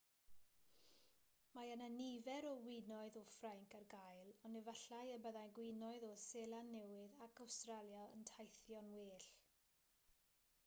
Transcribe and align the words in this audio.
mae 1.55 1.71
yna 1.73 1.89
nifer 1.95 2.45
o 2.51 2.53
winoedd 2.67 3.17
o 3.19 3.21
ffrainc 3.33 3.75
ar 3.79 3.83
gael 3.91 4.31
ond 4.49 4.57
efallai 4.61 5.01
y 5.17 5.19
byddai 5.25 5.45
gwinoedd 5.59 6.05
o 6.07 6.09
seland 6.23 6.75
newydd 6.77 7.13
ac 7.27 7.41
awstralia 7.45 8.01
yn 8.15 8.25
teithio'n 8.31 8.89
well 8.97 9.29